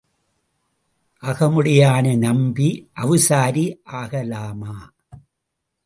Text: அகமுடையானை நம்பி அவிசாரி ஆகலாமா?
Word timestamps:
அகமுடையானை 1.23 2.13
நம்பி 2.17 2.69
அவிசாரி 3.01 3.65
ஆகலாமா? 3.99 4.75